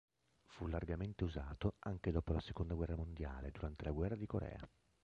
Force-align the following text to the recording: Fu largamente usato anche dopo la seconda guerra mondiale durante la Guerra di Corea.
Fu 0.47 0.65
largamente 0.65 1.23
usato 1.23 1.75
anche 1.81 2.09
dopo 2.09 2.33
la 2.33 2.39
seconda 2.39 2.73
guerra 2.73 2.95
mondiale 2.95 3.51
durante 3.51 3.85
la 3.85 3.91
Guerra 3.91 4.15
di 4.15 4.25
Corea. 4.25 4.67